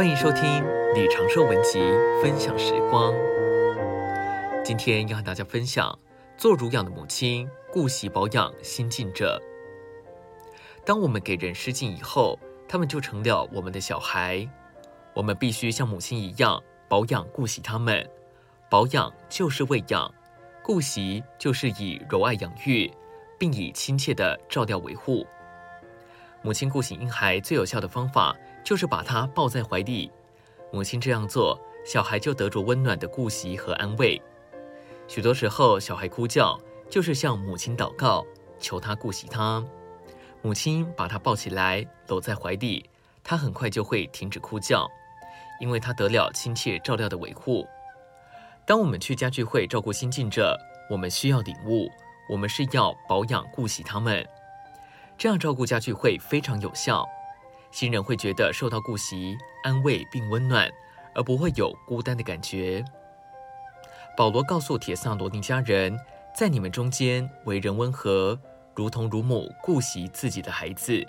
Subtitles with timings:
[0.00, 1.78] 欢迎收听李长寿文集
[2.22, 3.12] 分享时光。
[4.64, 5.98] 今天要和大家分享：
[6.38, 9.38] 做乳养的母亲，顾惜保养新进者。
[10.86, 14.48] 当我们给人施禁以后，他们就成了我们的小孩。
[15.12, 16.58] 我们必须像母亲一样
[16.88, 18.08] 保养顾惜他们。
[18.70, 20.10] 保养就是喂养，
[20.62, 22.90] 顾惜就是以柔爱养育，
[23.38, 25.26] 并以亲切的照料维护。
[26.40, 30.10] 母亲顾惜婴孩最有效的方法，就是把他抱在怀里。
[30.72, 34.20] 母亲这样做，小孩就得着温暖的顾惜和安慰。
[35.08, 38.24] 许多时候，小孩哭叫，就是向母亲祷告，
[38.58, 39.64] 求他顾惜他。
[40.42, 42.88] 母亲把他抱起来，搂在怀里，
[43.24, 44.88] 他很快就会停止哭叫，
[45.60, 47.66] 因为他得了亲切照料的维护。
[48.64, 50.56] 当我们去家聚会照顾新进者，
[50.88, 51.88] 我们需要领悟，
[52.30, 54.24] 我们是要保养顾惜他们。
[55.18, 57.06] 这样照顾家聚会非常有效，
[57.70, 60.70] 新人会觉得受到顾惜、安慰并温暖，
[61.14, 62.84] 而不会有孤单的感觉。
[64.16, 65.98] 保罗告诉铁撒罗尼家人，
[66.34, 68.38] 在你们中间为人温和，
[68.74, 71.06] 如同乳母顾惜自己的孩子。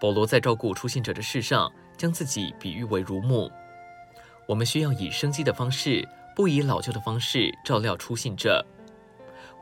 [0.00, 3.50] 保罗在照顾初信者的事上，将自己比喻为乳母。
[4.46, 6.08] 我们需要以生机的方式。
[6.34, 8.64] 不以老旧的方式照料初信者，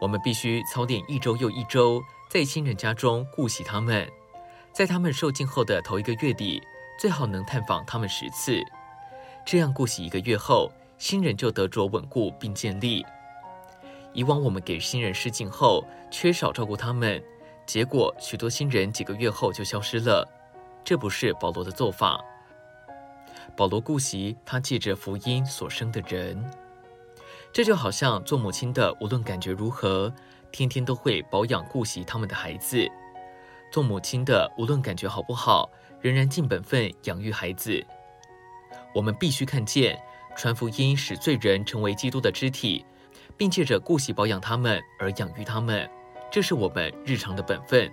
[0.00, 4.08] 我们必须操练一周又一周，在新人家中顾惜他们。
[4.72, 6.62] 在他们受浸后的头一个月里，
[6.98, 8.62] 最好能探访他们十次。
[9.44, 13.04] 这样顾惜一个月后，新人就得着稳固并建立。
[14.12, 17.22] 以往我们给新人施浸后，缺少照顾他们，
[17.66, 20.26] 结果许多新人几个月后就消失了。
[20.84, 22.22] 这不是保罗的做法。
[23.56, 26.42] 保罗顾惜他借着福音所生的人，
[27.52, 30.12] 这就好像做母亲的，无论感觉如何，
[30.52, 32.86] 天天都会保养顾惜他们的孩子；
[33.70, 37.84] 做母亲的，无论感觉好不好，仍然尽本分养育孩子。
[38.94, 40.00] 我们必须看见，
[40.36, 42.84] 传福音使罪人成为基督的肢体，
[43.36, 45.88] 并借着顾惜保养他们而养育他们，
[46.30, 47.90] 这是我们日常的本分。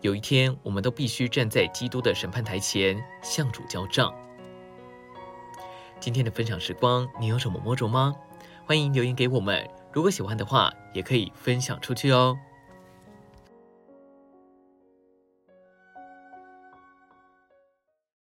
[0.00, 4.14] 有一天，我们都必须站在基督的审判台前，向主交账。
[5.98, 8.14] 今天的分享时光，你有什么摸着吗？
[8.64, 9.68] 欢迎留言给我们。
[9.92, 12.38] 如果喜欢的话，也可以分享出去哦。